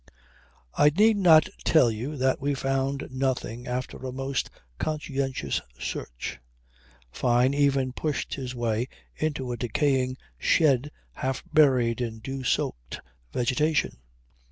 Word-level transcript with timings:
I 0.73 0.89
need 0.89 1.17
not 1.17 1.47
tell 1.63 1.91
you 1.91 2.17
that 2.17 2.41
we 2.41 2.55
found 2.55 3.09
nothing 3.11 3.67
after 3.67 3.97
a 3.97 4.11
most 4.11 4.49
conscientious 4.79 5.61
search. 5.77 6.39
Fyne 7.11 7.53
even 7.53 7.93
pushed 7.93 8.33
his 8.33 8.55
way 8.55 8.87
into 9.15 9.51
a 9.51 9.57
decaying 9.57 10.17
shed 10.39 10.89
half 11.13 11.43
buried 11.53 12.01
in 12.01 12.17
dew 12.17 12.43
soaked 12.43 12.99
vegetation. 13.31 13.97